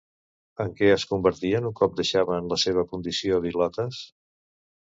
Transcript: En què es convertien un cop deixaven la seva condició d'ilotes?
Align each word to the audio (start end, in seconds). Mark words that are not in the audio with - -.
En 0.63 0.71
què 0.79 0.87
es 0.93 1.05
convertien 1.11 1.67
un 1.71 1.75
cop 1.81 1.93
deixaven 2.01 2.49
la 2.55 2.59
seva 2.65 2.87
condició 2.95 3.41
d'ilotes? 3.47 4.05